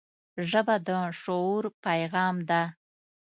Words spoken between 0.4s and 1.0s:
ژبه د